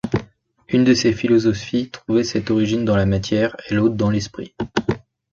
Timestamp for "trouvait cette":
1.91-2.49